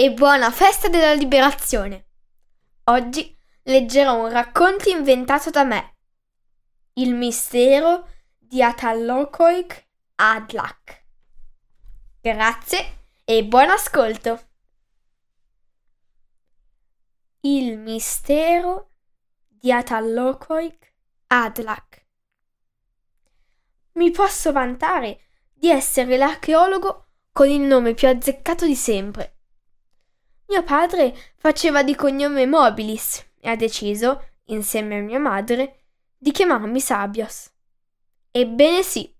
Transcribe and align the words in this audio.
e 0.00 0.12
buona 0.12 0.52
festa 0.52 0.88
della 0.88 1.12
liberazione! 1.12 2.10
Oggi 2.84 3.36
leggerò 3.64 4.22
un 4.22 4.30
racconto 4.30 4.88
inventato 4.88 5.50
da 5.50 5.64
me. 5.64 5.96
Il 6.92 7.16
mistero 7.16 8.08
di 8.36 8.62
Atallocoic 8.62 9.88
Adlak. 10.14 11.04
Grazie 12.20 13.08
e 13.24 13.44
buon 13.44 13.70
ascolto! 13.70 14.40
Il 17.40 17.76
mistero 17.76 18.92
di 19.48 19.72
Atallocoic 19.72 20.94
Adlak. 21.26 22.06
Mi 23.94 24.12
posso 24.12 24.52
vantare 24.52 25.22
di 25.52 25.68
essere 25.68 26.16
l'archeologo 26.16 27.06
con 27.32 27.48
il 27.48 27.62
nome 27.62 27.94
più 27.94 28.06
azzeccato 28.06 28.64
di 28.64 28.76
sempre. 28.76 29.32
Mio 30.48 30.62
padre 30.62 31.14
faceva 31.36 31.82
di 31.82 31.94
cognome 31.94 32.46
Mobilis 32.46 33.22
e 33.38 33.50
ha 33.50 33.56
deciso, 33.56 34.30
insieme 34.46 34.98
a 34.98 35.02
mia 35.02 35.18
madre, 35.18 35.84
di 36.16 36.30
chiamarmi 36.30 36.80
Sabios. 36.80 37.50
Ebbene 38.30 38.82
sì, 38.82 39.14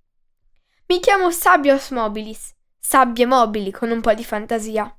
mi 0.86 1.00
chiamo 1.00 1.30
Sabios 1.30 1.90
Mobilis, 1.90 2.54
sabbie 2.78 3.26
mobili 3.26 3.70
con 3.70 3.90
un 3.90 4.00
po' 4.00 4.14
di 4.14 4.24
fantasia. 4.24 4.90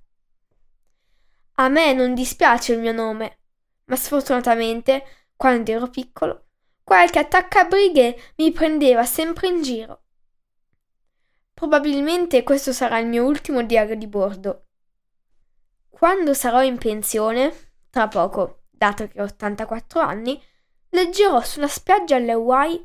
A 1.55 1.67
me 1.67 1.93
non 1.93 2.13
dispiace 2.13 2.73
il 2.73 2.79
mio 2.79 2.91
nome, 2.91 3.39
ma 3.85 3.95
sfortunatamente, 3.95 5.03
quando 5.35 5.71
ero 5.71 5.89
piccolo, 5.89 6.45
qualche 6.83 7.17
attaccabrighe 7.17 8.33
mi 8.35 8.51
prendeva 8.51 9.03
sempre 9.03 9.47
in 9.47 9.63
giro. 9.63 10.03
Probabilmente 11.55 12.43
questo 12.43 12.71
sarà 12.71 12.99
il 12.99 13.07
mio 13.07 13.25
ultimo 13.25 13.63
diario 13.63 13.95
di 13.95 14.05
bordo. 14.05 14.67
Quando 15.99 16.33
sarò 16.33 16.63
in 16.63 16.77
pensione, 16.77 17.73
tra 17.89 18.07
poco, 18.07 18.61
dato 18.69 19.05
che 19.09 19.19
ho 19.19 19.25
84 19.25 19.99
anni, 19.99 20.41
leggerò 20.91 21.41
su 21.41 21.59
una 21.59 21.67
spiaggia 21.67 22.15
alle 22.15 22.31
Hawaii 22.31 22.81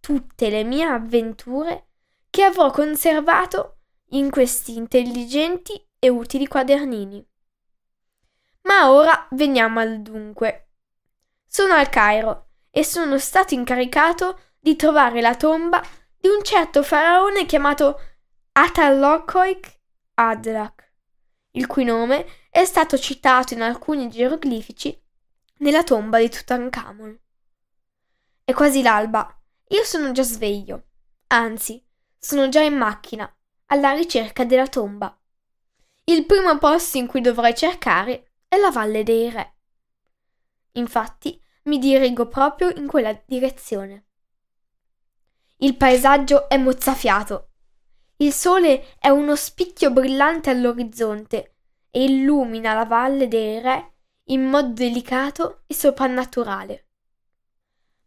tutte 0.00 0.50
le 0.50 0.64
mie 0.64 0.82
avventure 0.82 1.90
che 2.28 2.42
avrò 2.42 2.72
conservato 2.72 3.82
in 4.10 4.30
questi 4.30 4.76
intelligenti 4.76 5.80
e 5.96 6.08
utili 6.08 6.48
quadernini. 6.48 7.24
Ma 8.62 8.90
ora 8.90 9.28
veniamo 9.30 9.78
al 9.78 10.02
dunque. 10.02 10.70
Sono 11.46 11.74
al 11.74 11.88
Cairo 11.88 12.48
e 12.68 12.82
sono 12.82 13.16
stato 13.18 13.54
incaricato 13.54 14.40
di 14.58 14.74
trovare 14.74 15.20
la 15.20 15.36
tomba 15.36 15.80
di 16.18 16.26
un 16.26 16.42
certo 16.42 16.82
faraone 16.82 17.46
chiamato 17.46 18.00
Atallocoic 18.50 19.78
Adlak, 20.14 20.94
il 21.52 21.68
cui 21.68 21.84
nome 21.84 22.26
è 22.56 22.64
stato 22.64 22.96
citato 22.96 23.52
in 23.52 23.60
alcuni 23.60 24.08
geroglifici 24.08 24.98
nella 25.58 25.84
tomba 25.84 26.18
di 26.18 26.30
Tutankhamon. 26.30 27.20
È 28.42 28.54
quasi 28.54 28.80
l'alba. 28.80 29.38
Io 29.68 29.84
sono 29.84 30.10
già 30.12 30.22
sveglio. 30.22 30.84
Anzi, 31.26 31.86
sono 32.18 32.48
già 32.48 32.62
in 32.62 32.74
macchina, 32.74 33.30
alla 33.66 33.92
ricerca 33.92 34.46
della 34.46 34.68
tomba. 34.68 35.14
Il 36.04 36.24
primo 36.24 36.56
posto 36.56 36.96
in 36.96 37.06
cui 37.06 37.20
dovrei 37.20 37.54
cercare 37.54 38.32
è 38.48 38.56
la 38.56 38.70
Valle 38.70 39.02
dei 39.02 39.28
Re. 39.28 39.56
Infatti 40.72 41.38
mi 41.64 41.78
dirigo 41.78 42.26
proprio 42.26 42.70
in 42.70 42.86
quella 42.86 43.12
direzione. 43.26 44.06
Il 45.58 45.76
paesaggio 45.76 46.48
è 46.48 46.56
mozzafiato. 46.56 47.50
Il 48.16 48.32
sole 48.32 48.96
è 48.98 49.10
uno 49.10 49.36
spicchio 49.36 49.90
brillante 49.90 50.48
all'orizzonte 50.48 51.50
e 51.96 52.04
illumina 52.04 52.74
la 52.74 52.84
Valle 52.84 53.26
dei 53.26 53.58
Re 53.58 53.92
in 54.24 54.44
modo 54.44 54.74
delicato 54.74 55.62
e 55.66 55.72
soprannaturale. 55.72 56.88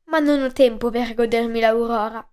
Ma 0.03 0.19
non 0.19 0.43
ho 0.43 0.51
tempo 0.51 0.91
per 0.91 1.15
godermi 1.15 1.59
l'aurora. 1.59 2.23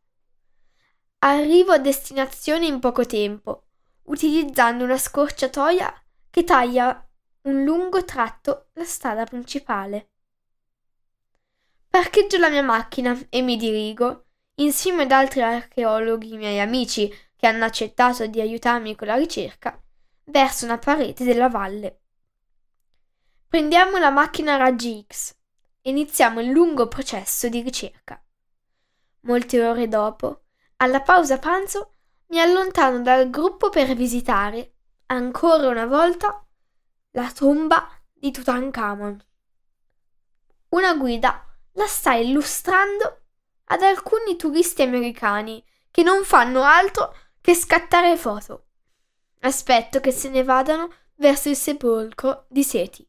Arrivo 1.21 1.73
a 1.73 1.79
destinazione 1.79 2.67
in 2.67 2.79
poco 2.79 3.07
tempo, 3.07 3.69
utilizzando 4.03 4.85
una 4.85 4.99
scorciatoia 4.99 5.95
che 6.29 6.45
taglia 6.45 7.09
un 7.45 7.65
lungo 7.65 8.05
tratto 8.05 8.69
la 8.75 8.85
strada 8.85 9.25
principale. 9.25 10.11
Parcheggio 11.89 12.37
la 12.37 12.51
mia 12.51 12.63
macchina 12.63 13.19
e 13.31 13.41
mi 13.41 13.57
dirigo, 13.57 14.27
insieme 14.57 15.05
ad 15.05 15.13
altri 15.13 15.41
archeologhi 15.41 16.37
miei 16.37 16.61
amici 16.61 17.11
che 17.35 17.47
hanno 17.47 17.65
accettato 17.65 18.27
di 18.27 18.43
aiutarmi 18.43 18.95
con 18.95 19.07
la 19.07 19.17
ricerca, 19.17 19.81
verso 20.27 20.65
una 20.65 20.79
parete 20.79 21.25
della 21.25 21.49
valle. 21.49 22.01
Prendiamo 23.49 23.97
la 23.99 24.11
macchina 24.11 24.57
raggi 24.57 25.05
X 25.07 25.35
e 25.81 25.91
iniziamo 25.91 26.41
il 26.41 26.51
lungo 26.51 26.89
processo 26.89 27.49
di 27.49 27.63
ricerca. 27.63 28.23
Molte 29.21 29.65
ore 29.65 29.89
dopo, 29.89 30.43
alla 30.77 31.01
pausa 31.01 31.39
pranzo, 31.39 31.93
mi 32.29 32.41
allontano 32.41 33.01
dal 33.03 33.31
gruppo 33.31 33.71
per 33.71 33.95
visitare, 33.95 34.75
ancora 35.07 35.69
una 35.69 35.87
volta, 35.87 36.45
la 37.13 37.31
tomba 37.33 37.89
di 38.13 38.31
Tutankhamon. 38.31 39.25
Una 40.71 40.95
guida 40.97 41.45
la 41.73 41.87
sta 41.87 42.15
illustrando 42.15 43.23
ad 43.65 43.83
alcuni 43.83 44.37
turisti 44.37 44.83
americani 44.83 45.65
che 45.91 46.03
non 46.03 46.25
fanno 46.25 46.63
altro 46.63 47.15
che 47.41 47.55
scattare 47.55 48.17
foto. 48.17 48.66
Aspetto 49.47 50.01
che 50.01 50.11
se 50.11 50.29
ne 50.29 50.43
vadano 50.43 50.93
verso 51.19 51.49
il 51.49 51.55
sepolcro 51.55 52.47
di 52.49 52.65
Seti. 52.65 53.09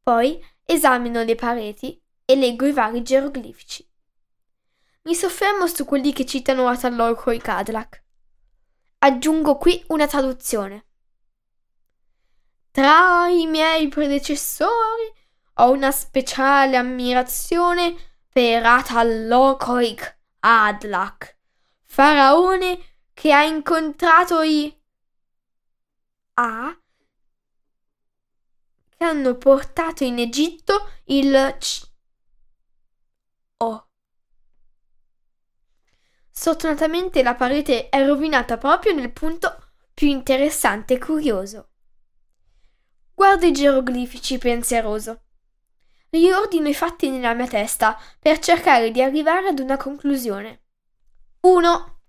Poi 0.00 0.40
esamino 0.64 1.24
le 1.24 1.34
pareti 1.34 2.00
e 2.24 2.36
leggo 2.36 2.64
i 2.64 2.70
vari 2.70 3.02
geroglifici. 3.02 3.84
Mi 5.02 5.16
soffermo 5.16 5.66
su 5.66 5.84
quelli 5.84 6.12
che 6.12 6.24
citano 6.24 6.68
Atalorco 6.68 7.30
e 7.30 7.38
Cadillac. 7.38 8.04
Aggiungo 8.98 9.56
qui 9.56 9.82
una 9.88 10.06
traduzione. 10.06 10.86
Tra 12.70 13.26
i 13.26 13.46
miei 13.46 13.88
predecessori 13.88 15.12
ho 15.54 15.72
una 15.72 15.90
speciale 15.90 16.76
ammirazione 16.76 17.96
per 18.32 18.64
Atallocoic 18.64 20.18
Adlak, 20.38 21.36
faraone 21.82 22.78
che 23.12 23.32
ha 23.32 23.42
incontrato 23.42 24.42
i 24.42 24.75
A 26.38 26.78
che 28.90 29.04
hanno 29.04 29.36
portato 29.36 30.04
in 30.04 30.18
Egitto 30.18 30.90
il 31.04 31.56
C 31.58 31.86
O. 33.58 33.88
Sfortunatamente 36.30 37.22
la 37.22 37.34
parete 37.34 37.88
è 37.88 38.06
rovinata 38.06 38.58
proprio 38.58 38.92
nel 38.92 39.12
punto 39.12 39.70
più 39.94 40.08
interessante 40.08 40.94
e 40.94 40.98
curioso. 40.98 41.70
Guardo 43.14 43.46
i 43.46 43.52
geroglifici 43.52 44.36
pensieroso. 44.36 45.22
Riordino 46.10 46.68
i 46.68 46.74
fatti 46.74 47.08
nella 47.08 47.32
mia 47.32 47.46
testa 47.46 47.98
per 48.18 48.40
cercare 48.40 48.90
di 48.90 49.00
arrivare 49.00 49.48
ad 49.48 49.58
una 49.58 49.78
conclusione. 49.78 50.64
1. 51.40 52.00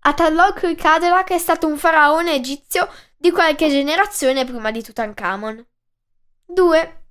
Atalocri 0.00 0.74
Cadillac 0.74 1.32
è 1.32 1.38
stato 1.38 1.66
un 1.66 1.76
faraone 1.76 2.32
egizio 2.32 2.88
di 3.18 3.32
qualche 3.32 3.68
generazione 3.68 4.44
prima 4.44 4.70
di 4.70 4.82
Tutankhamon. 4.82 5.66
2. 6.46 7.02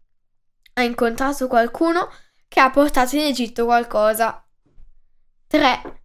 Ha 0.74 0.82
incontrato 0.82 1.48
qualcuno 1.48 2.10
che 2.48 2.62
ha 2.62 2.70
portato 2.70 3.16
in 3.18 3.24
Egitto 3.24 3.66
qualcosa. 3.66 4.48
3. 5.48 6.02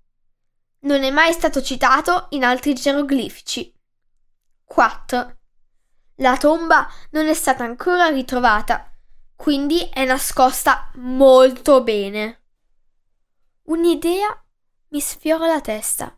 Non 0.80 1.04
è 1.04 1.10
mai 1.10 1.32
stato 1.32 1.62
citato 1.62 2.26
in 2.30 2.44
altri 2.44 2.74
geroglifici. 2.74 3.72
4. 4.64 5.38
La 6.16 6.36
tomba 6.36 6.88
non 7.10 7.26
è 7.26 7.34
stata 7.34 7.62
ancora 7.62 8.08
ritrovata, 8.08 8.92
quindi 9.36 9.88
è 9.92 10.04
nascosta 10.04 10.90
molto 10.96 11.82
bene. 11.82 12.42
Un'idea 13.64 14.44
mi 14.88 15.00
sfiora 15.00 15.46
la 15.46 15.60
testa. 15.60 16.16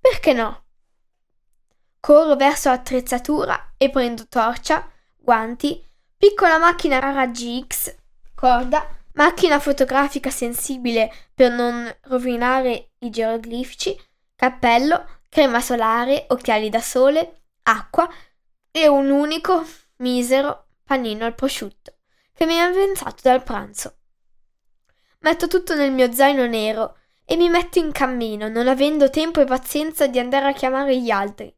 Perché 0.00 0.32
no? 0.32 0.63
Corro 2.04 2.36
verso 2.36 2.68
l'attrezzatura 2.68 3.76
e 3.78 3.88
prendo 3.88 4.26
torcia, 4.28 4.86
guanti, 5.16 5.82
piccola 6.18 6.58
macchina 6.58 6.98
a 6.98 7.10
raggi 7.10 7.64
X, 7.66 7.96
corda, 8.34 8.86
macchina 9.14 9.58
fotografica 9.58 10.28
sensibile 10.28 11.10
per 11.32 11.50
non 11.52 11.90
rovinare 12.02 12.90
i 12.98 13.08
geroglifici, 13.08 13.98
cappello, 14.36 15.22
crema 15.30 15.62
solare, 15.62 16.26
occhiali 16.28 16.68
da 16.68 16.82
sole, 16.82 17.44
acqua 17.62 18.06
e 18.70 18.86
un 18.86 19.08
unico, 19.08 19.64
misero 19.96 20.66
panino 20.84 21.24
al 21.24 21.34
prosciutto 21.34 21.94
che 22.34 22.44
mi 22.44 22.56
è 22.56 22.58
avvenzato 22.58 23.22
dal 23.22 23.42
pranzo. 23.42 23.96
Metto 25.20 25.48
tutto 25.48 25.74
nel 25.74 25.90
mio 25.90 26.12
zaino 26.12 26.46
nero 26.46 26.98
e 27.24 27.36
mi 27.36 27.48
metto 27.48 27.78
in 27.78 27.92
cammino, 27.92 28.48
non 28.48 28.68
avendo 28.68 29.08
tempo 29.08 29.40
e 29.40 29.46
pazienza 29.46 30.06
di 30.06 30.18
andare 30.18 30.48
a 30.48 30.52
chiamare 30.52 31.00
gli 31.00 31.08
altri. 31.08 31.50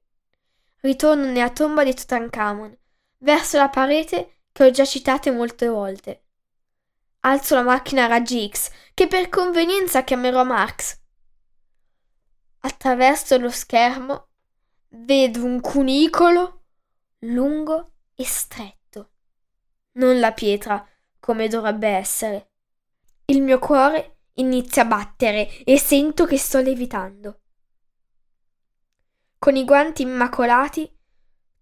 Ritorno 0.81 1.25
nella 1.25 1.51
tomba 1.51 1.85
di 1.85 1.95
Tutankhamon, 1.95 2.77
verso 3.19 3.57
la 3.57 3.69
parete 3.69 4.41
che 4.53 4.65
ho 4.65 4.71
già 4.71 4.85
citato 4.85 5.33
molte 5.33 5.69
volte. 5.69 6.25
Alzo 7.21 7.55
la 7.55 7.63
macchina 7.63 8.05
a 8.05 8.09
raggi 8.09 8.49
X, 8.49 8.71
che 8.95 9.07
per 9.07 9.29
convenienza 9.29 10.05
chiamerò 10.05 10.45
Marx. 10.45 10.99
Attraverso 12.61 13.37
lo 13.39 13.51
schermo 13.51 14.29
vedo 14.89 15.45
un 15.45 15.61
cunicolo 15.61 16.63
lungo 17.21 17.93
e 18.15 18.25
stretto, 18.25 19.11
non 19.93 20.19
la 20.21 20.33
pietra 20.33 20.87
come 21.19 21.49
dovrebbe 21.49 21.89
essere. 21.89 22.51
Il 23.27 23.43
mio 23.43 23.59
cuore 23.59 24.19
inizia 24.35 24.83
a 24.83 24.87
battere 24.87 25.65
e 25.65 25.79
sento 25.79 26.25
che 26.25 26.39
sto 26.39 26.61
levitando. 26.61 27.41
Con 29.39 29.57
i 29.57 29.65
guanti 29.65 30.03
immacolati 30.03 30.91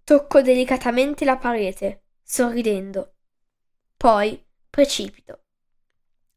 tocco 0.05 0.43
delicatamente 0.43 1.25
la 1.25 1.37
parete, 1.37 2.05
sorridendo. 2.23 3.15
Poi 3.97 4.43
precipito. 4.71 5.41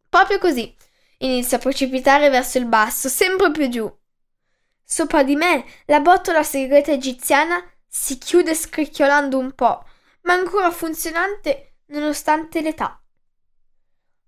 Proprio 0.10 0.40
così 0.40 0.76
inizio 1.20 1.58
a 1.58 1.60
precipitare 1.60 2.30
verso 2.30 2.58
il 2.58 2.66
basso, 2.66 3.10
sempre 3.10 3.52
più 3.52 3.70
giù. 3.70 3.98
Sopra 4.84 5.24
di 5.24 5.36
me 5.36 5.66
la 5.86 6.00
botola 6.00 6.44
segreta 6.44 6.92
egiziana 6.92 7.64
si 7.88 8.18
chiude 8.18 8.56
scricchiolando 8.56 9.38
un 9.38 9.54
po', 9.54 9.84
ma 10.22 10.34
ancora 10.34 10.72
funzionante 10.72 11.78
nonostante 11.88 12.62
l'età. 12.62 13.02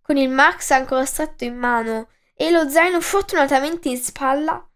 Con 0.01 0.17
il 0.17 0.29
Marx 0.29 0.71
ancora 0.71 1.05
stretto 1.05 1.43
in 1.43 1.55
mano 1.55 2.09
e 2.33 2.51
lo 2.51 2.69
zaino 2.69 2.99
fortunatamente 2.99 3.89
in 3.89 3.97
spalla, 3.97 4.68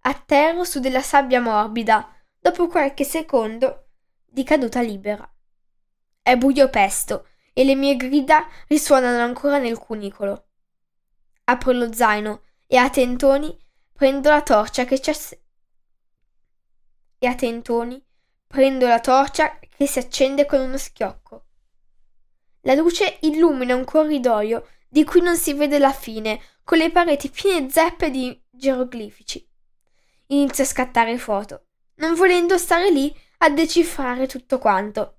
atterro 0.00 0.64
su 0.64 0.80
della 0.80 1.02
sabbia 1.02 1.40
morbida, 1.40 2.08
dopo 2.38 2.66
qualche 2.66 3.04
secondo 3.04 3.88
di 4.24 4.44
caduta 4.44 4.80
libera. 4.80 5.28
È 6.22 6.36
buio 6.36 6.68
pesto 6.68 7.28
e 7.52 7.64
le 7.64 7.74
mie 7.74 7.96
grida 7.96 8.46
risuonano 8.68 9.22
ancora 9.22 9.58
nel 9.58 9.78
cunicolo. 9.78 10.46
Apro 11.44 11.72
lo 11.72 11.92
zaino 11.92 12.42
e 12.66 12.76
a 12.76 12.88
tentoni 12.88 13.56
prendo 13.92 14.30
la 14.30 14.42
torcia 14.42 14.84
che 14.84 15.00
ass- 15.10 15.38
e 17.18 17.26
a 17.26 17.34
tentoni 17.34 18.02
prendo 18.46 18.86
la 18.86 19.00
torcia 19.00 19.58
che 19.58 19.86
si 19.86 19.98
accende 19.98 20.46
con 20.46 20.60
uno 20.60 20.76
schiocco. 20.76 21.46
La 22.62 22.74
luce 22.74 23.18
illumina 23.22 23.74
un 23.74 23.84
corridoio 23.84 24.66
di 24.88 25.04
cui 25.04 25.20
non 25.20 25.36
si 25.36 25.52
vede 25.54 25.78
la 25.78 25.92
fine, 25.92 26.40
con 26.64 26.78
le 26.78 26.90
pareti 26.90 27.30
piene 27.30 27.70
zeppe 27.70 28.10
di 28.10 28.42
geroglifici. 28.50 29.49
Inizio 30.30 30.62
a 30.62 30.66
scattare 30.66 31.18
foto, 31.18 31.66
non 31.96 32.14
volendo 32.14 32.56
stare 32.56 32.90
lì 32.90 33.12
a 33.38 33.50
decifrare 33.50 34.28
tutto 34.28 34.58
quanto. 34.58 35.18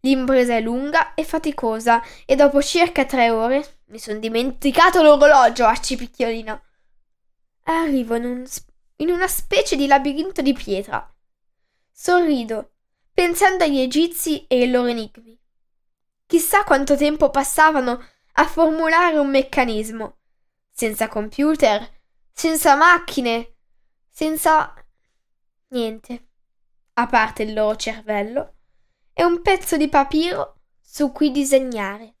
L'impresa 0.00 0.56
è 0.56 0.60
lunga 0.60 1.14
e 1.14 1.22
faticosa 1.22 2.02
e 2.24 2.34
dopo 2.34 2.60
circa 2.60 3.04
tre 3.04 3.30
ore 3.30 3.82
mi 3.86 3.98
sono 4.00 4.18
dimenticato 4.18 5.02
l'orologio, 5.02 5.66
acci 5.66 5.96
picchiolino. 5.96 6.62
Arrivo 7.64 8.16
in, 8.16 8.24
un, 8.24 8.46
in 8.96 9.10
una 9.10 9.28
specie 9.28 9.76
di 9.76 9.86
labirinto 9.86 10.42
di 10.42 10.52
pietra. 10.52 11.08
Sorrido, 11.92 12.72
pensando 13.12 13.62
agli 13.62 13.78
egizi 13.78 14.46
e 14.48 14.62
ai 14.62 14.70
loro 14.70 14.88
enigmi. 14.88 15.38
Chissà 16.26 16.64
quanto 16.64 16.96
tempo 16.96 17.30
passavano 17.30 18.04
a 18.32 18.46
formulare 18.46 19.16
un 19.18 19.30
meccanismo 19.30 20.18
senza 20.70 21.06
computer, 21.08 21.88
senza 22.32 22.74
macchine, 22.74 23.57
senza 24.18 24.74
niente, 25.68 26.30
a 26.94 27.06
parte 27.06 27.44
il 27.44 27.52
loro 27.52 27.76
cervello 27.76 28.54
e 29.12 29.22
un 29.22 29.42
pezzo 29.42 29.76
di 29.76 29.88
papiro 29.88 30.62
su 30.80 31.12
cui 31.12 31.30
disegnare. 31.30 32.16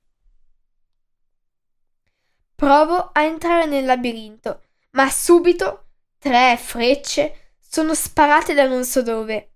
Provo 2.54 3.10
a 3.12 3.24
entrare 3.24 3.66
nel 3.66 3.84
labirinto, 3.84 4.62
ma 4.90 5.10
subito 5.10 5.88
tre 6.18 6.56
frecce 6.56 7.56
sono 7.58 7.94
sparate 7.94 8.54
da 8.54 8.68
non 8.68 8.84
so 8.84 9.02
dove. 9.02 9.54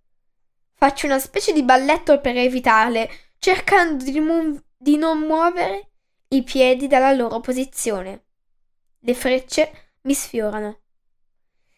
Faccio 0.72 1.06
una 1.06 1.20
specie 1.20 1.52
di 1.52 1.62
balletto 1.62 2.20
per 2.20 2.36
evitarle, 2.36 3.08
cercando 3.38 4.02
di, 4.02 4.18
mu- 4.18 4.60
di 4.76 4.96
non 4.96 5.20
muovere 5.20 5.90
i 6.30 6.42
piedi 6.42 6.88
dalla 6.88 7.12
loro 7.12 7.38
posizione. 7.38 8.24
Le 8.98 9.14
frecce 9.14 9.92
mi 10.02 10.14
sfiorano. 10.14 10.81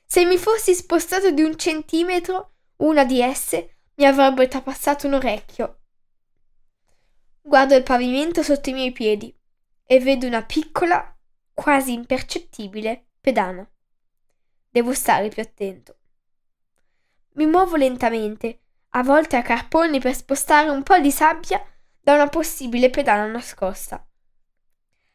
Se 0.05 0.25
mi 0.25 0.39
fossi 0.39 0.75
spostato 0.75 1.31
di 1.31 1.43
un 1.43 1.57
centimetro, 1.57 2.53
una 2.77 3.05
di 3.05 3.21
esse 3.21 3.77
mi 3.97 4.05
avrebbe 4.05 4.49
trapassato 4.49 5.07
un 5.07 5.15
orecchio. 5.15 5.81
Guardo 7.41 7.75
il 7.75 7.83
pavimento 7.83 8.43
sotto 8.43 8.71
i 8.71 8.73
miei 8.73 8.93
piedi 8.93 9.35
e 9.85 10.01
vedo 10.01 10.27
una 10.27 10.43
piccola, 10.43 11.17
quasi 11.53 11.93
impercettibile, 11.93 13.09
pedana. 13.21 13.69
Devo 14.71 14.93
stare 14.93 15.29
più 15.29 15.43
attento. 15.43 15.99
Mi 17.35 17.47
muovo 17.47 17.77
lentamente, 17.77 18.61
a 18.91 19.03
volte 19.03 19.37
a 19.37 19.43
carponi 19.43 20.01
per 20.01 20.15
spostare 20.15 20.71
un 20.71 20.83
po' 20.83 20.99
di 20.99 21.11
sabbia 21.11 21.65
da 22.01 22.15
una 22.15 22.29
possibile 22.29 22.91
pedana 22.91 23.27
nascosta. 23.27 24.07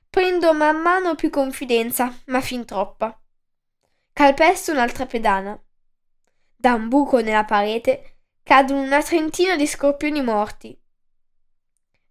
Prendo 0.09 0.53
man 0.53 0.81
mano 0.81 1.15
più 1.15 1.29
confidenza, 1.29 2.13
ma 2.25 2.41
fin 2.41 2.65
troppa. 2.65 3.17
Calpesto 4.19 4.73
un'altra 4.73 5.05
pedana. 5.05 5.57
Da 6.53 6.73
un 6.73 6.89
buco 6.89 7.21
nella 7.21 7.45
parete 7.45 8.17
cadono 8.43 8.81
una 8.81 9.01
trentina 9.01 9.55
di 9.55 9.65
scorpioni 9.65 10.21
morti. 10.21 10.77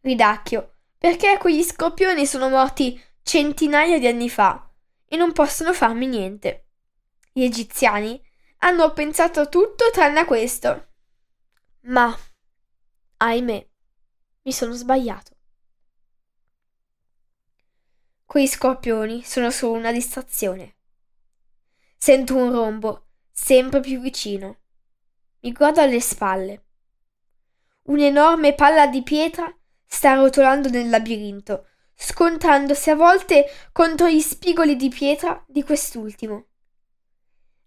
Ridacchio, 0.00 0.76
perché 0.96 1.36
quegli 1.36 1.62
scorpioni 1.62 2.24
sono 2.24 2.48
morti 2.48 2.98
centinaia 3.22 3.98
di 3.98 4.06
anni 4.06 4.30
fa 4.30 4.72
e 5.04 5.18
non 5.18 5.32
possono 5.32 5.74
farmi 5.74 6.06
niente. 6.06 6.68
Gli 7.30 7.42
egiziani 7.42 8.18
hanno 8.60 8.90
pensato 8.94 9.40
a 9.40 9.46
tutto 9.46 9.90
tranne 9.92 10.20
a 10.20 10.24
questo. 10.24 10.92
Ma, 11.80 12.18
ahimè, 13.18 13.68
mi 14.44 14.52
sono 14.54 14.72
sbagliato. 14.72 15.36
Quei 18.24 18.48
scorpioni 18.48 19.22
sono 19.24 19.50
solo 19.50 19.76
una 19.76 19.92
distrazione. 19.92 20.76
Sento 22.00 22.36
un 22.36 22.52
rombo, 22.52 23.08
sempre 23.32 23.80
più 23.80 24.00
vicino. 24.00 24.60
Mi 25.40 25.50
guardo 25.50 25.80
alle 25.80 26.00
spalle. 26.00 26.64
Un'enorme 27.82 28.54
palla 28.54 28.86
di 28.86 29.02
pietra 29.02 29.52
sta 29.84 30.14
rotolando 30.14 30.68
nel 30.68 30.88
labirinto, 30.90 31.66
scontrandosi 31.96 32.90
a 32.90 32.94
volte 32.94 33.46
contro 33.72 34.08
gli 34.08 34.20
spigoli 34.20 34.76
di 34.76 34.88
pietra 34.88 35.44
di 35.48 35.64
quest'ultimo. 35.64 36.46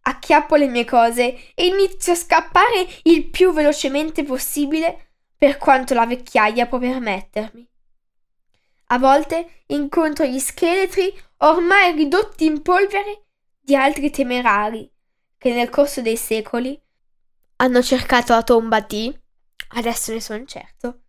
Acchiappo 0.03 0.55
le 0.55 0.67
mie 0.67 0.85
cose 0.85 1.53
e 1.53 1.65
inizio 1.65 2.13
a 2.13 2.15
scappare 2.15 2.87
il 3.03 3.29
più 3.29 3.51
velocemente 3.51 4.23
possibile 4.23 5.11
per 5.37 5.57
quanto 5.57 5.93
la 5.93 6.05
vecchiaia 6.05 6.67
può 6.67 6.79
permettermi. 6.79 7.69
A 8.87 8.97
volte 8.97 9.63
incontro 9.67 10.23
gli 10.25 10.39
scheletri 10.39 11.13
ormai 11.39 11.93
ridotti 11.93 12.45
in 12.45 12.61
polvere 12.61 13.25
di 13.61 13.75
altri 13.75 14.09
temerari 14.09 14.91
che 15.37 15.53
nel 15.53 15.69
corso 15.69 16.01
dei 16.01 16.17
secoli 16.17 16.79
hanno 17.57 17.81
cercato 17.81 18.33
la 18.33 18.43
tomba 18.43 18.79
di, 18.79 19.15
adesso 19.75 20.11
ne 20.11 20.19
sono 20.19 20.43
certo, 20.45 21.03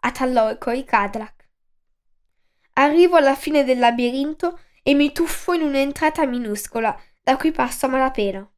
Atalloico 0.00 0.70
e 0.70 0.84
Cadlac. 0.84 1.48
Arrivo 2.74 3.16
alla 3.16 3.36
fine 3.36 3.64
del 3.64 3.78
labirinto 3.78 4.58
e 4.82 4.94
mi 4.94 5.12
tuffo 5.12 5.52
in 5.52 5.62
un'entrata 5.62 6.26
minuscola 6.26 6.98
da 7.22 7.36
cui 7.36 7.52
passo 7.52 7.86
a 7.86 7.88
malapena. 7.88 8.50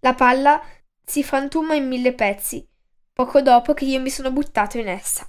La 0.00 0.14
palla 0.14 0.62
si 1.04 1.22
frantuma 1.22 1.74
in 1.74 1.88
mille 1.88 2.12
pezzi, 2.12 2.68
poco 3.12 3.40
dopo 3.40 3.72
che 3.72 3.84
io 3.84 4.00
mi 4.00 4.10
sono 4.10 4.30
buttato 4.30 4.78
in 4.78 4.88
essa. 4.88 5.26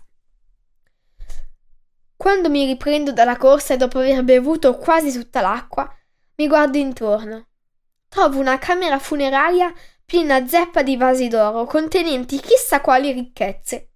Quando 2.16 2.50
mi 2.50 2.66
riprendo 2.66 3.12
dalla 3.12 3.38
corsa 3.38 3.74
e 3.74 3.78
dopo 3.78 4.00
aver 4.00 4.24
bevuto 4.24 4.78
quasi 4.78 5.12
tutta 5.12 5.42
l'acqua, 5.42 5.94
mi 6.36 6.48
guardo 6.48 6.78
intorno. 6.78 7.48
Trovo 8.08 8.40
una 8.40 8.58
camera 8.58 9.00
funeraria 9.00 9.74
piena 10.06 10.46
zeppa 10.48 10.82
di 10.84 10.98
vasi 10.98 11.28
d'oro 11.28 11.66
contenenti 11.66 12.40
chissà 12.40 12.82
quali 12.82 13.12
ricchezze. 13.12 13.90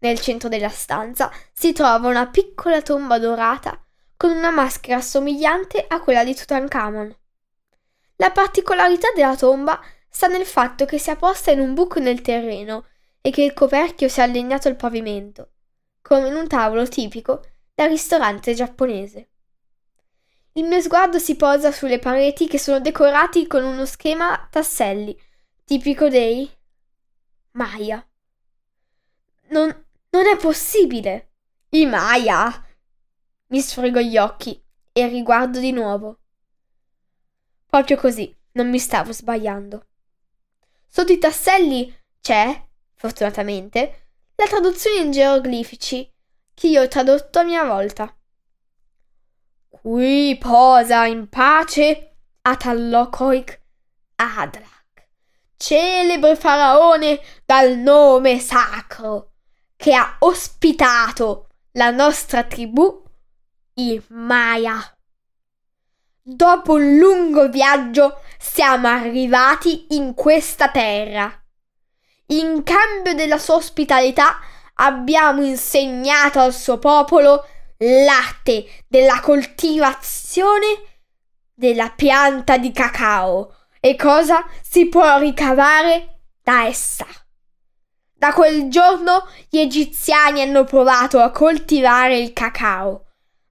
Nel 0.00 0.20
centro 0.20 0.48
della 0.48 0.68
stanza 0.68 1.30
si 1.52 1.72
trova 1.72 2.08
una 2.08 2.28
piccola 2.28 2.82
tomba 2.82 3.18
dorata 3.18 3.82
con 4.16 4.30
una 4.30 4.50
maschera 4.50 5.00
somigliante 5.00 5.84
a 5.86 6.00
quella 6.00 6.24
di 6.24 6.34
Tutankhamon. 6.34 7.16
La 8.16 8.30
particolarità 8.30 9.08
della 9.14 9.36
tomba 9.36 9.80
sta 10.08 10.26
nel 10.26 10.46
fatto 10.46 10.84
che 10.84 10.98
sia 10.98 11.16
posta 11.16 11.52
in 11.52 11.60
un 11.60 11.74
buco 11.74 12.00
nel 12.00 12.20
terreno 12.20 12.86
e 13.20 13.30
che 13.30 13.42
il 13.42 13.54
coperchio 13.54 14.08
sia 14.08 14.24
allegnato 14.24 14.68
al 14.68 14.76
pavimento, 14.76 15.52
come 16.02 16.28
in 16.28 16.34
un 16.34 16.48
tavolo 16.48 16.86
tipico 16.88 17.44
da 17.74 17.86
ristorante 17.86 18.54
giapponese. 18.54 19.30
Il 20.58 20.64
mio 20.64 20.80
sguardo 20.80 21.20
si 21.20 21.36
posa 21.36 21.70
sulle 21.70 22.00
pareti 22.00 22.48
che 22.48 22.58
sono 22.58 22.80
decorati 22.80 23.46
con 23.46 23.62
uno 23.62 23.86
schema 23.86 24.48
tasselli, 24.50 25.16
tipico 25.64 26.08
dei 26.08 26.50
Maya. 27.52 28.04
Non, 29.50 29.86
non 30.10 30.26
è 30.26 30.36
possibile! 30.36 31.30
I 31.68 31.86
Maya! 31.86 32.66
Mi 33.50 33.60
sfrego 33.60 34.00
gli 34.00 34.18
occhi 34.18 34.60
e 34.90 35.06
riguardo 35.06 35.60
di 35.60 35.70
nuovo. 35.70 36.18
Proprio 37.66 37.96
così, 37.96 38.36
non 38.54 38.68
mi 38.68 38.80
stavo 38.80 39.12
sbagliando. 39.12 39.86
Sotto 40.88 41.12
i 41.12 41.18
tasselli 41.18 41.96
c'è, 42.20 42.66
fortunatamente, 42.94 44.08
la 44.34 44.46
traduzione 44.46 45.02
in 45.02 45.12
geroglifici 45.12 46.12
che 46.52 46.66
io 46.66 46.82
ho 46.82 46.88
tradotto 46.88 47.38
a 47.38 47.44
mia 47.44 47.62
volta. 47.62 48.12
Qui 49.70 50.36
posa 50.40 51.04
in 51.04 51.28
pace 51.28 52.16
Atallocoic 52.40 53.60
Adrak, 54.16 55.08
celebre 55.56 56.36
faraone 56.36 57.20
dal 57.44 57.76
nome 57.76 58.38
sacro, 58.38 59.32
che 59.76 59.92
ha 59.92 60.16
ospitato 60.20 61.48
la 61.72 61.90
nostra 61.90 62.44
tribù, 62.44 63.02
i 63.74 64.02
Maya. 64.08 64.80
Dopo 66.22 66.72
un 66.72 66.96
lungo 66.96 67.48
viaggio 67.48 68.22
siamo 68.38 68.88
arrivati 68.88 69.86
in 69.90 70.14
questa 70.14 70.70
terra. 70.70 71.30
In 72.28 72.62
cambio 72.62 73.14
della 73.14 73.38
sua 73.38 73.56
ospitalità 73.56 74.38
abbiamo 74.74 75.44
insegnato 75.44 76.40
al 76.40 76.54
suo 76.54 76.78
popolo 76.78 77.46
l'arte 77.78 78.84
della 78.86 79.20
coltivazione 79.20 80.66
della 81.54 81.90
pianta 81.90 82.56
di 82.56 82.72
cacao 82.72 83.54
e 83.80 83.96
cosa 83.96 84.44
si 84.62 84.88
può 84.88 85.18
ricavare 85.18 86.20
da 86.42 86.66
essa. 86.66 87.06
Da 88.12 88.32
quel 88.32 88.68
giorno 88.68 89.28
gli 89.48 89.58
egiziani 89.58 90.42
hanno 90.42 90.64
provato 90.64 91.20
a 91.20 91.30
coltivare 91.30 92.18
il 92.18 92.32
cacao 92.32 93.04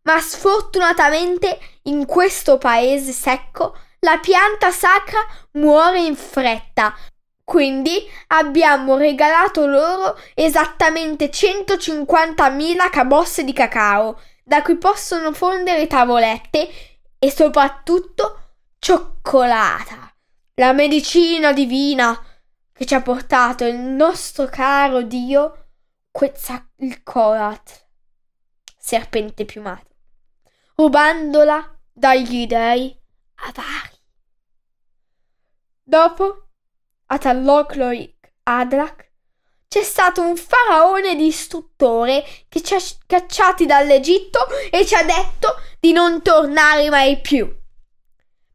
ma 0.07 0.19
sfortunatamente 0.21 1.59
in 1.83 2.05
questo 2.05 2.57
paese 2.57 3.11
secco 3.11 3.77
la 3.99 4.17
pianta 4.19 4.71
sacra 4.71 5.19
muore 5.51 5.99
in 5.99 6.15
fretta. 6.15 6.95
Quindi 7.47 8.05
abbiamo 8.27 8.97
regalato 8.97 9.65
loro 9.65 10.19
esattamente 10.33 11.29
150.000 11.29 12.89
cabosse 12.89 13.45
di 13.45 13.53
cacao, 13.53 14.19
da 14.43 14.61
cui 14.61 14.75
possono 14.75 15.31
fondere 15.31 15.87
tavolette 15.87 16.69
e 17.17 17.31
soprattutto 17.31 18.55
cioccolata. 18.79 20.13
La 20.55 20.73
medicina 20.73 21.53
divina 21.53 22.21
che 22.73 22.85
ci 22.85 22.93
ha 22.95 23.01
portato 23.01 23.63
il 23.63 23.77
nostro 23.77 24.47
caro 24.47 25.03
Dio 25.03 25.67
Quetzalcoatl, 26.11 27.71
serpente 28.77 29.45
piumato 29.45 29.95
rubandola 30.75 31.79
dagli 31.93 32.45
dei 32.45 32.93
avari. 33.35 33.95
Dopo, 35.81 36.46
a 37.07 37.17
Tallocloic 37.17 38.15
Adrak, 38.43 39.05
c'è 39.67 39.83
stato 39.83 40.21
un 40.21 40.37
faraone 40.37 41.15
distruttore 41.15 42.25
che 42.47 42.61
ci 42.61 42.73
ha 42.73 42.79
cacciati 43.05 43.65
dall'Egitto 43.65 44.39
e 44.71 44.85
ci 44.85 44.95
ha 44.95 45.03
detto 45.03 45.55
di 45.79 45.91
non 45.91 46.21
tornare 46.21 46.89
mai 46.89 47.19
più. 47.19 47.53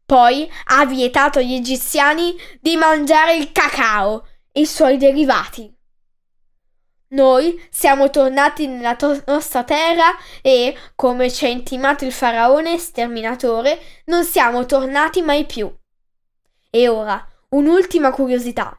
Poi 0.05 0.51
ha 0.65 0.85
vietato 0.85 1.39
agli 1.39 1.53
egiziani 1.53 2.35
di 2.59 2.75
mangiare 2.75 3.35
il 3.35 3.51
cacao 3.51 4.27
e 4.51 4.61
i 4.61 4.65
suoi 4.65 4.97
derivati. 4.97 5.71
Noi 7.09 7.63
siamo 7.69 8.09
tornati 8.09 8.65
nella 8.65 8.95
to- 8.95 9.21
nostra 9.27 9.63
terra 9.63 10.15
e, 10.41 10.75
come 10.95 11.31
ci 11.31 11.45
ha 11.45 11.47
intimato 11.47 12.05
il 12.05 12.11
faraone 12.11 12.79
sterminatore, 12.79 13.79
non 14.05 14.23
siamo 14.23 14.65
tornati 14.65 15.21
mai 15.21 15.45
più. 15.45 15.71
E 16.71 16.87
ora, 16.87 17.23
un'ultima 17.53 18.11
curiosità. 18.11 18.77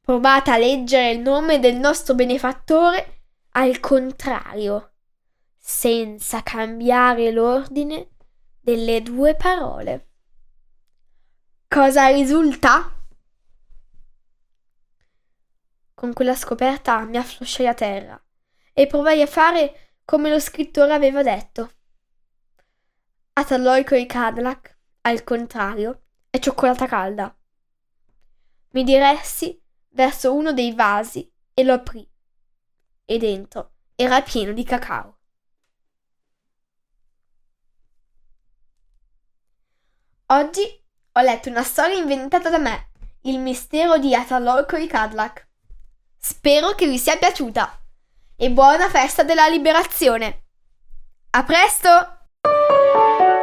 Provate 0.00 0.50
a 0.50 0.58
leggere 0.58 1.10
il 1.10 1.20
nome 1.20 1.58
del 1.58 1.76
nostro 1.76 2.14
benefattore 2.14 3.22
al 3.50 3.80
contrario, 3.80 4.92
senza 5.56 6.42
cambiare 6.42 7.30
l'ordine 7.30 8.10
delle 8.60 9.02
due 9.02 9.34
parole. 9.34 10.10
Cosa 11.68 12.08
risulta? 12.08 12.92
Con 15.94 16.12
quella 16.12 16.34
scoperta 16.34 17.00
mi 17.04 17.16
afflosciai 17.16 17.66
a 17.66 17.74
terra 17.74 18.22
e 18.72 18.86
provai 18.86 19.22
a 19.22 19.26
fare 19.26 19.94
come 20.04 20.28
lo 20.30 20.38
scrittore 20.38 20.92
aveva 20.92 21.22
detto. 21.22 21.70
Ataloico 23.32 23.94
e 23.94 24.06
Cadillac, 24.06 24.78
al 25.02 25.24
contrario, 25.24 26.02
è 26.30 26.38
cioccolata 26.38 26.86
calda. 26.86 27.36
Mi 28.70 28.84
diressi 28.84 29.60
verso 29.90 30.34
uno 30.34 30.52
dei 30.52 30.72
vasi 30.72 31.30
e 31.54 31.64
lo 31.64 31.74
aprì. 31.74 32.08
E 33.04 33.18
dentro 33.18 33.72
era 33.94 34.20
pieno 34.22 34.52
di 34.52 34.64
cacao. 34.64 35.18
Oggi 40.26 40.84
ho 41.12 41.20
letto 41.20 41.48
una 41.48 41.62
storia 41.62 41.96
inventata 41.96 42.50
da 42.50 42.58
me, 42.58 42.90
il 43.22 43.38
mistero 43.38 43.96
di 43.96 44.14
Ataloico 44.14 44.76
e 44.76 44.86
Cadillac. 44.86 45.48
Spero 46.18 46.74
che 46.74 46.86
vi 46.86 46.98
sia 46.98 47.16
piaciuta 47.16 47.80
e 48.34 48.50
buona 48.50 48.90
festa 48.90 49.22
della 49.22 49.46
liberazione. 49.48 50.46
A 51.30 51.44
presto! 51.44 53.35